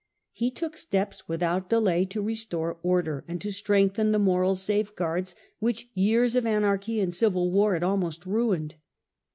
He 0.31 0.49
took 0.49 0.77
steps 0.77 1.27
without 1.29 1.69
delay 1.69 2.05
to 2.05 2.23
restore 2.23 2.79
order 2.81 3.23
and 3.27 3.39
to 3.39 3.51
strengthen 3.51 4.11
the 4.11 4.17
moral 4.17 4.55
safeguards 4.55 5.35
which 5.59 5.91
years 5.93 6.35
of 6.35 6.43
anarchy 6.47 6.99
and 6.99 7.13
civil 7.13 7.51
war 7.51 7.73
had 7.73 7.83
almost 7.83 8.25
ruined. 8.25 8.73